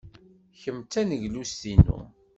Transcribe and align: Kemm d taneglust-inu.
Kemm 0.59 0.79
d 0.83 0.87
taneglust-inu. 0.91 1.99